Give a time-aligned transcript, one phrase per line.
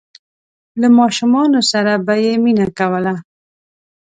[0.81, 3.13] له ماشومانو سره به یې مینه کوله.